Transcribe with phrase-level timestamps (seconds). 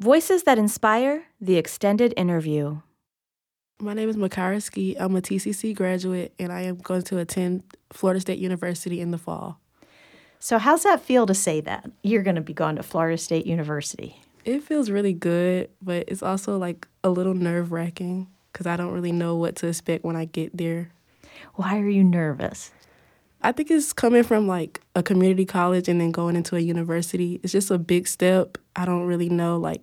[0.00, 2.82] Voices that Inspire The Extended Interview.
[3.80, 4.94] My name is Makaira Skeete.
[4.96, 9.18] I'm a TCC graduate and I am going to attend Florida State University in the
[9.18, 9.58] fall.
[10.38, 11.90] So, how's that feel to say that?
[12.04, 14.22] You're going to be going to Florida State University.
[14.44, 18.92] It feels really good, but it's also like a little nerve wracking because I don't
[18.92, 20.90] really know what to expect when I get there.
[21.54, 22.70] Why are you nervous?
[23.40, 27.40] I think it's coming from like a community college and then going into a university.
[27.42, 28.58] It's just a big step.
[28.74, 29.82] I don't really know like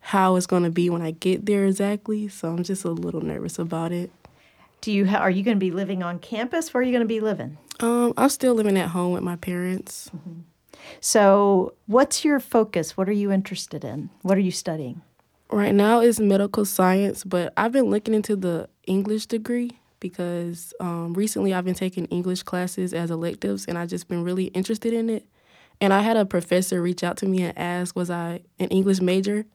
[0.00, 3.20] how it's going to be when I get there exactly, so I'm just a little
[3.20, 4.10] nervous about it.
[4.80, 6.74] Do you ha- are you going to be living on campus?
[6.74, 7.56] Where are you going to be living?
[7.80, 10.10] Um, I'm still living at home with my parents.
[10.14, 10.40] Mm-hmm.
[11.00, 12.96] So, what's your focus?
[12.96, 14.10] What are you interested in?
[14.22, 15.02] What are you studying?
[15.50, 21.14] Right now is medical science, but I've been looking into the English degree because um,
[21.14, 25.08] recently I've been taking English classes as electives and I've just been really interested in
[25.08, 25.26] it.
[25.80, 29.00] And I had a professor reach out to me and ask, was I an English
[29.00, 29.46] major?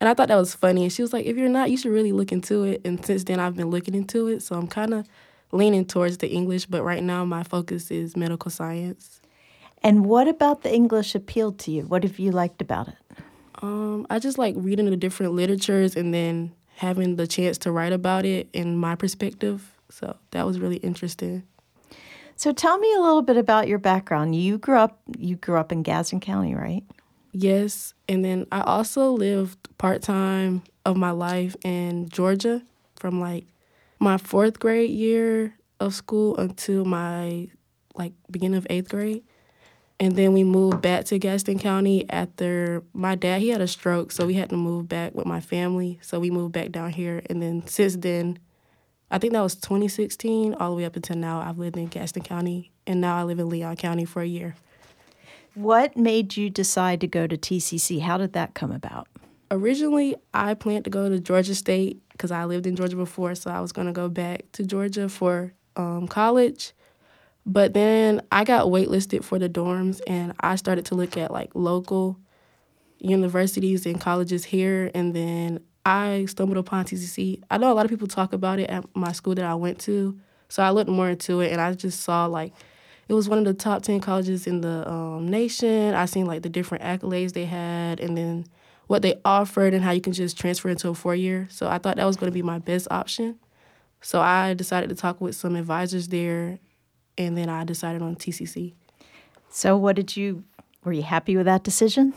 [0.00, 0.84] And I thought that was funny.
[0.84, 2.82] And she was like, if you're not, you should really look into it.
[2.84, 4.42] And since then, I've been looking into it.
[4.42, 5.06] So I'm kind of
[5.50, 9.20] leaning towards the English, but right now my focus is medical science.
[9.82, 11.82] And what about the English appealed to you?
[11.82, 12.96] What have you liked about it?
[13.62, 17.92] Um, I just like reading the different literatures and then having the chance to write
[17.92, 19.77] about it in my perspective.
[19.90, 21.44] So that was really interesting.
[22.36, 24.34] So tell me a little bit about your background.
[24.36, 26.84] You grew up you grew up in Gadsden County, right?
[27.32, 32.62] Yes, and then I also lived part-time of my life in Georgia
[32.96, 33.44] from like
[33.98, 37.48] my 4th grade year of school until my
[37.94, 39.24] like beginning of 8th grade.
[40.00, 44.12] And then we moved back to Gadsden County after my dad he had a stroke,
[44.12, 45.98] so we had to move back with my family.
[46.02, 48.38] So we moved back down here and then since then
[49.10, 51.40] I think that was 2016 all the way up until now.
[51.40, 54.54] I've lived in Gadsden County and now I live in Leon County for a year.
[55.54, 58.00] What made you decide to go to TCC?
[58.00, 59.08] How did that come about?
[59.50, 63.50] Originally, I planned to go to Georgia State because I lived in Georgia before, so
[63.50, 66.74] I was going to go back to Georgia for um, college.
[67.46, 71.50] But then I got waitlisted for the dorms and I started to look at like
[71.54, 72.18] local
[72.98, 77.42] universities and colleges here and then I stumbled upon TCC.
[77.50, 79.78] I know a lot of people talk about it at my school that I went
[79.80, 80.18] to,
[80.48, 82.52] so I looked more into it, and I just saw like
[83.08, 85.94] it was one of the top ten colleges in the um, nation.
[85.94, 88.46] I seen like the different accolades they had, and then
[88.86, 91.48] what they offered, and how you can just transfer into a four year.
[91.50, 93.38] So I thought that was going to be my best option.
[94.00, 96.58] So I decided to talk with some advisors there,
[97.16, 98.74] and then I decided on TCC.
[99.48, 100.44] So what did you?
[100.84, 102.14] Were you happy with that decision?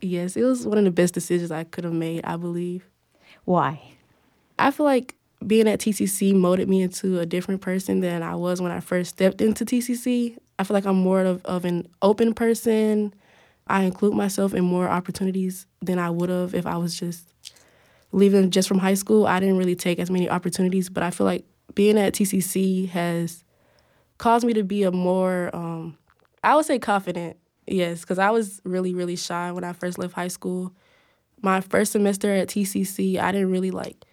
[0.00, 2.24] Yes, it was one of the best decisions I could have made.
[2.24, 2.88] I believe.
[3.44, 3.80] Why?
[4.58, 5.14] I feel like
[5.46, 9.10] being at TCC molded me into a different person than I was when I first
[9.10, 10.36] stepped into TCC.
[10.58, 13.12] I feel like I'm more of, of an open person.
[13.66, 17.28] I include myself in more opportunities than I would have if I was just
[18.12, 19.26] leaving just from high school.
[19.26, 21.44] I didn't really take as many opportunities, but I feel like
[21.74, 23.44] being at TCC has
[24.18, 25.98] caused me to be a more, um,
[26.42, 27.36] I would say, confident.
[27.66, 30.72] Yes, because I was really, really shy when I first left high school
[31.44, 34.04] my first semester at TCC, I didn't really like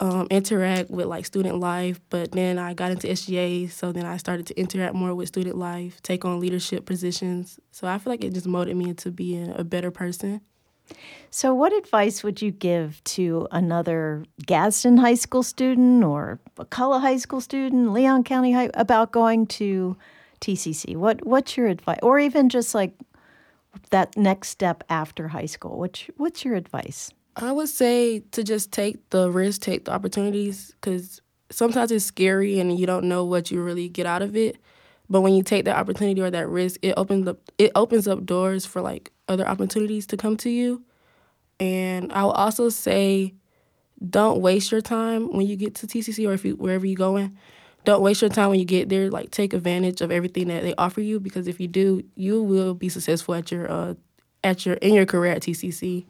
[0.00, 4.16] um, interact with like student life, but then I got into SGA, so then I
[4.16, 7.60] started to interact more with student life, take on leadership positions.
[7.70, 10.40] So I feel like it just molded me into being a better person.
[11.30, 17.16] So, what advice would you give to another Gadsden High School student or McCullough High
[17.16, 19.96] School student, Leon County High, about going to
[20.42, 20.94] TCC?
[20.94, 22.92] What What's your advice, or even just like
[23.90, 25.78] that next step after high school?
[25.78, 27.10] What's what's your advice?
[27.36, 31.20] I would say to just take the risk, take the opportunities, because
[31.50, 34.56] sometimes it's scary and you don't know what you really get out of it.
[35.10, 38.24] But when you take that opportunity or that risk, it opens up it opens up
[38.24, 40.82] doors for like other opportunities to come to you.
[41.60, 43.34] And I will also say,
[44.08, 47.36] don't waste your time when you get to TCC or if you wherever you're going
[47.84, 49.10] don't waste your time when you get there.
[49.10, 52.74] Like take advantage of everything that they offer you because if you do, you will
[52.74, 53.94] be successful at your uh,
[54.42, 56.04] at your in your career at TCC.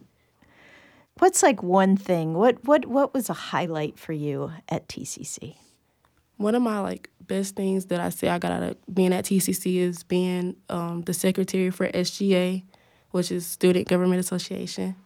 [1.19, 2.35] What's like one thing?
[2.35, 5.57] What what what was a highlight for you at TCC?
[6.37, 9.25] One of my like best things that I say I got out of being at
[9.25, 12.65] TCC is being um, the secretary for SGA,
[13.13, 14.97] which is Student Government Association.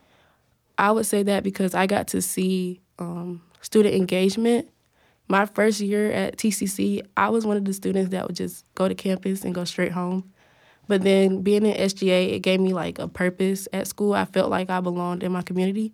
[0.79, 4.69] I would say that because I got to see um, student engagement
[5.29, 8.89] my first year at TCC, I was one of the students that would just go
[8.89, 10.33] to campus and go straight home.
[10.87, 14.15] But then being in SGA, it gave me like a purpose at school.
[14.15, 15.93] I felt like I belonged in my community.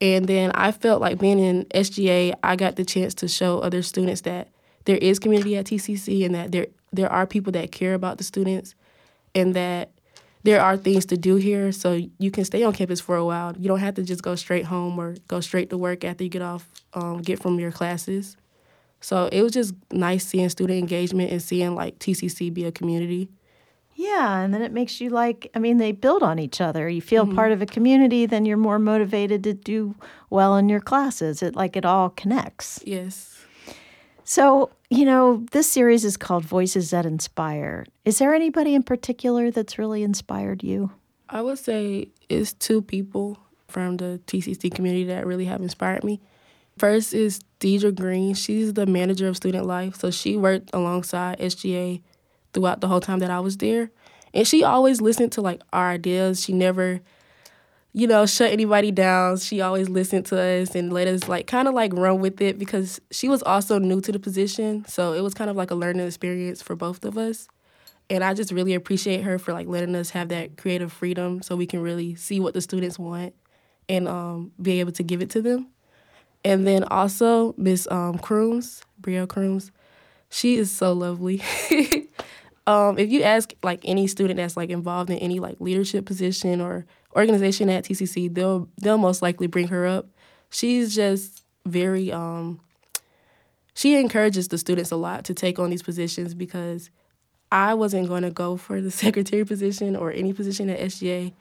[0.00, 3.82] And then I felt like being in SGA, I got the chance to show other
[3.82, 4.48] students that
[4.86, 8.24] there is community at TCC and that there there are people that care about the
[8.24, 8.74] students
[9.34, 9.90] and that
[10.44, 13.56] there are things to do here, so you can stay on campus for a while.
[13.58, 16.28] You don't have to just go straight home or go straight to work after you
[16.30, 18.36] get off, um, get from your classes.
[19.04, 23.28] So it was just nice seeing student engagement and seeing like TCC be a community.
[23.96, 26.88] Yeah, and then it makes you like, I mean, they build on each other.
[26.88, 27.36] You feel mm-hmm.
[27.36, 29.94] part of a community, then you're more motivated to do
[30.30, 31.42] well in your classes.
[31.42, 32.82] It like it all connects.
[32.86, 33.44] Yes.
[34.24, 37.84] So, you know, this series is called Voices That Inspire.
[38.06, 40.90] Is there anybody in particular that's really inspired you?
[41.28, 43.36] I would say it's two people
[43.68, 46.22] from the TCC community that really have inspired me.
[46.78, 48.34] First is Deidre Green.
[48.34, 49.96] She's the manager of student life.
[49.96, 52.02] So she worked alongside SGA
[52.52, 53.90] throughout the whole time that I was there.
[54.32, 56.42] And she always listened to like our ideas.
[56.42, 57.00] She never
[57.96, 59.38] you know, shut anybody down.
[59.38, 62.58] She always listened to us and let us like kind of like run with it
[62.58, 64.84] because she was also new to the position.
[64.88, 67.46] So it was kind of like a learning experience for both of us.
[68.10, 71.54] And I just really appreciate her for like letting us have that creative freedom so
[71.54, 73.32] we can really see what the students want
[73.88, 75.68] and um, be able to give it to them.
[76.44, 79.70] And then also Miss um, Crooms, Brielle Crooms,
[80.28, 81.42] she is so lovely.
[82.66, 86.60] um, if you ask like any student that's like involved in any like leadership position
[86.60, 86.86] or
[87.16, 90.06] organization at TCC, they'll they'll most likely bring her up.
[90.50, 92.60] She's just very um,
[93.74, 96.90] she encourages the students a lot to take on these positions because
[97.50, 101.32] I wasn't going to go for the secretary position or any position at SGA,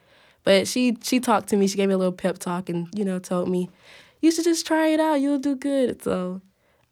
[0.43, 1.67] but she she talked to me.
[1.67, 3.69] She gave me a little pep talk and you know told me
[4.23, 5.15] you should just try it out.
[5.15, 6.01] You'll do good.
[6.01, 6.41] So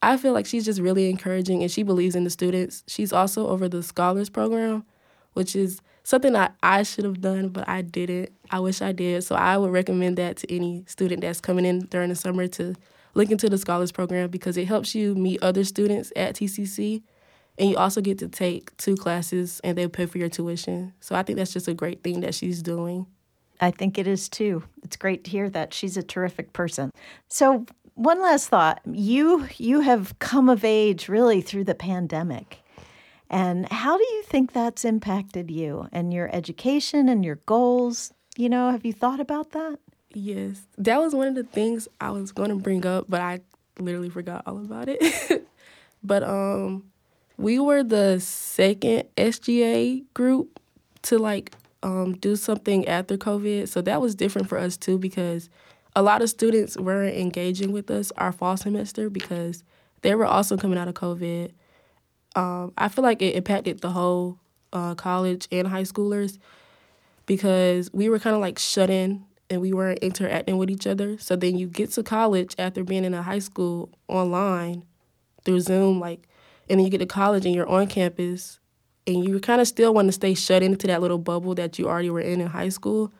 [0.01, 2.83] I feel like she's just really encouraging and she believes in the students.
[2.87, 4.83] She's also over the scholars program,
[5.31, 8.33] which is something that I should have done, but I didn't.
[8.51, 9.23] I wish I did.
[9.23, 12.75] So I would recommend that to any student that's coming in during the summer to
[13.13, 17.01] look into the Scholars Program because it helps you meet other students at TCC.
[17.57, 20.93] And you also get to take two classes and they pay for your tuition.
[20.99, 23.05] So I think that's just a great thing that she's doing.
[23.61, 24.63] I think it is too.
[24.83, 25.73] It's great to hear that.
[25.73, 26.91] She's a terrific person.
[27.27, 28.81] So one last thought.
[28.91, 32.59] You you have come of age really through the pandemic.
[33.29, 38.11] And how do you think that's impacted you and your education and your goals?
[38.35, 39.79] You know, have you thought about that?
[40.13, 40.63] Yes.
[40.77, 43.39] That was one of the things I was going to bring up, but I
[43.79, 45.47] literally forgot all about it.
[46.03, 46.85] but um
[47.37, 50.59] we were the second SGA group
[51.03, 53.67] to like um, do something after COVID.
[53.67, 55.49] So that was different for us too because
[55.95, 59.63] a lot of students weren't engaging with us our fall semester because
[60.01, 61.51] they were also coming out of COVID
[62.35, 64.39] um, I feel like it impacted the whole
[64.73, 66.37] uh, college and high schoolers
[67.25, 71.17] because we were kind of like shut in and we weren't interacting with each other.
[71.17, 74.83] So then you get to college after being in a high school online
[75.43, 76.27] through Zoom, like,
[76.69, 78.59] and then you get to college and you're on campus
[79.13, 81.87] and you kind of still want to stay shut into that little bubble that you
[81.87, 83.11] already were in in high school.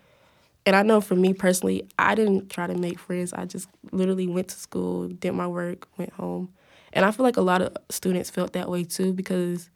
[0.65, 3.33] And I know for me personally, I didn't try to make friends.
[3.33, 6.49] I just literally went to school, did my work, went home.
[6.93, 9.69] And I feel like a lot of students felt that way too because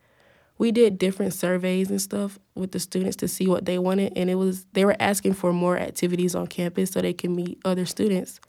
[0.57, 4.29] we did different surveys and stuff with the students to see what they wanted and
[4.29, 7.85] it was they were asking for more activities on campus so they can meet other
[7.85, 8.39] students.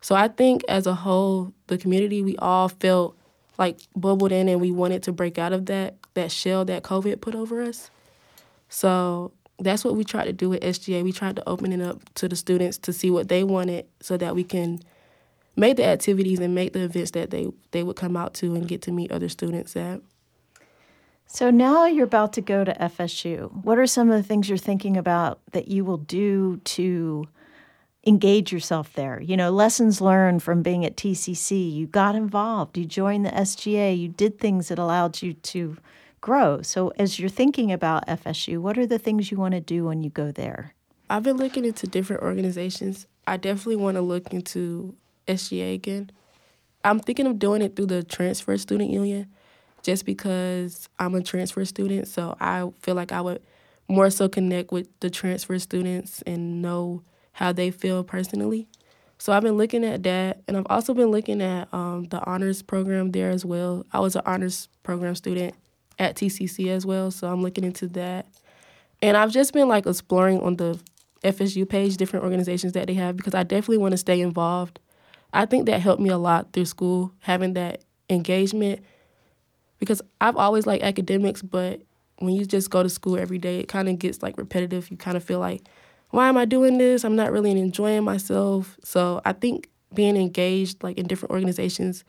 [0.00, 3.17] So I think as a whole, the community we all felt
[3.58, 7.20] like bubbled in and we wanted to break out of that that shell that COVID
[7.20, 7.90] put over us.
[8.68, 11.02] So that's what we tried to do with SGA.
[11.02, 14.16] We tried to open it up to the students to see what they wanted so
[14.16, 14.80] that we can
[15.56, 18.68] make the activities and make the events that they they would come out to and
[18.68, 20.00] get to meet other students at.
[21.30, 23.52] So now you're about to go to FSU.
[23.62, 27.28] What are some of the things you're thinking about that you will do to
[28.08, 29.20] engage yourself there?
[29.20, 31.72] You know, lessons learned from being at TCC.
[31.72, 35.76] You got involved, you joined the SGA, you did things that allowed you to
[36.20, 36.62] grow.
[36.62, 40.02] So as you're thinking about FSU, what are the things you want to do when
[40.02, 40.74] you go there?
[41.10, 43.06] I've been looking into different organizations.
[43.26, 44.94] I definitely want to look into
[45.26, 46.10] SGA again.
[46.84, 49.28] I'm thinking of doing it through the Transfer Student Union
[49.82, 52.08] just because I'm a transfer student.
[52.08, 53.42] So I feel like I would
[53.88, 57.02] more so connect with the transfer students and know
[57.38, 58.68] how they feel personally.
[59.18, 62.62] So I've been looking at that, and I've also been looking at um, the honors
[62.62, 63.84] program there as well.
[63.92, 65.54] I was an honors program student
[65.98, 68.26] at TCC as well, so I'm looking into that.
[69.02, 70.80] And I've just been like exploring on the
[71.24, 74.78] FSU page different organizations that they have because I definitely want to stay involved
[75.32, 78.80] I think that helped me a lot through school, having that engagement.
[79.78, 81.82] Because I've always liked academics, but
[82.18, 84.90] when you just go to school every day, it kind of gets like repetitive.
[84.90, 85.62] You kind of feel like,
[86.10, 87.04] why am I doing this?
[87.04, 88.78] I'm not really enjoying myself.
[88.82, 92.04] So I think being engaged like in different organizations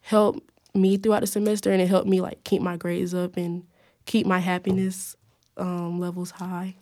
[0.00, 0.40] helped
[0.74, 3.64] me throughout the semester and it helped me like keep my grades up and
[4.04, 5.16] keep my happiness
[5.56, 6.76] um, levels high.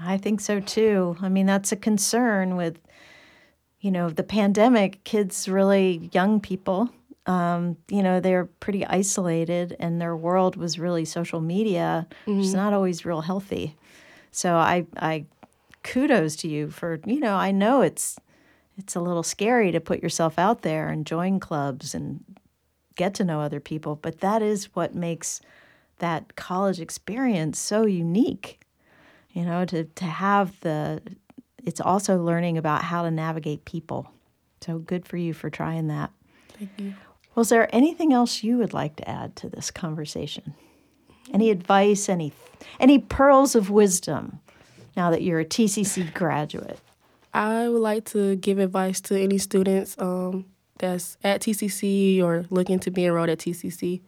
[0.00, 1.16] I think so too.
[1.20, 2.78] I mean, that's a concern with,
[3.80, 5.04] you know, the pandemic.
[5.04, 6.90] Kids, really young people,
[7.26, 12.38] um, you know, they're pretty isolated, and their world was really social media, mm-hmm.
[12.38, 13.76] which is not always real healthy.
[14.32, 15.26] So I, I,
[15.82, 18.18] kudos to you for, you know, I know it's,
[18.76, 22.24] it's a little scary to put yourself out there and join clubs and
[22.96, 25.40] get to know other people, but that is what makes
[25.98, 28.60] that college experience so unique.
[29.30, 31.00] You know, to, to have the,
[31.64, 34.10] it's also learning about how to navigate people.
[34.60, 36.10] So good for you for trying that.
[36.58, 36.94] Thank you.
[37.34, 40.54] Was there anything else you would like to add to this conversation?
[41.32, 42.32] Any advice, any
[42.78, 44.40] any pearls of wisdom
[44.96, 46.78] now that you're a TCC graduate?
[47.34, 50.44] I would like to give advice to any students um,
[50.78, 54.02] that's at TCC or looking to be enrolled at TCC,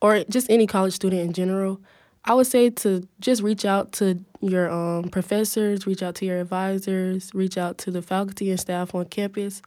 [0.00, 1.80] or just any college student in general.
[2.24, 6.38] I would say to just reach out to your um, professors, reach out to your
[6.38, 9.62] advisors, reach out to the faculty and staff on campus,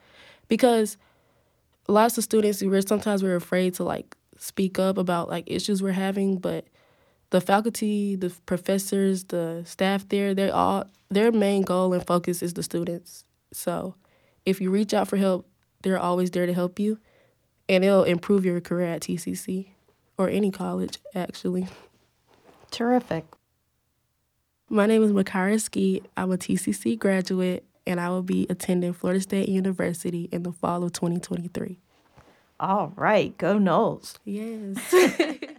[0.48, 0.98] because
[1.88, 5.92] lots of students we're sometimes we're afraid to like speak up about like issues we're
[5.92, 6.66] having, but
[7.32, 12.54] the faculty, the professors, the staff there, they all their main goal and focus is
[12.54, 13.24] the students.
[13.52, 13.96] So
[14.46, 15.48] if you reach out for help,
[15.82, 17.00] they're always there to help you,
[17.68, 19.70] and it'll improve your career at TCC
[20.18, 21.68] or any college, actually.
[22.72, 23.26] Terrific.
[24.70, 26.06] My name is Makaira Skeete.
[26.16, 30.84] I'm a TCC graduate, and I will be attending Florida State University in the fall
[30.84, 31.80] of 2023.
[32.60, 34.18] All right, go Noles.
[34.26, 34.94] Yes.